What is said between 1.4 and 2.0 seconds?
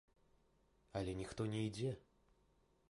не ідзе.